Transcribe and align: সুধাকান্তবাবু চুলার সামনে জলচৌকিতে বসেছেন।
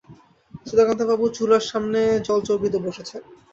সুধাকান্তবাবু 0.65 1.25
চুলার 1.35 1.63
সামনে 1.69 1.99
জলচৌকিতে 2.27 2.77
বসেছেন। 2.85 3.21